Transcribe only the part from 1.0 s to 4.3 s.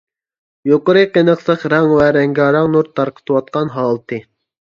قېنىقلىق رەڭ ۋە رەڭگارەڭ نۇر تارقىتىۋاتقان ھالىتى.